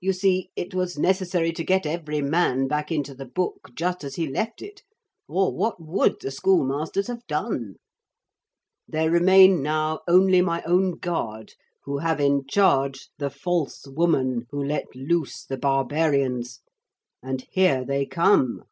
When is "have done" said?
7.08-7.74